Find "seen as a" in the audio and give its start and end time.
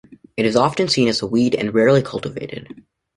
0.87-1.27